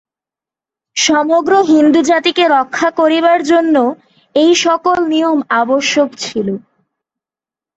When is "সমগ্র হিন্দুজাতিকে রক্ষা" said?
0.95-2.89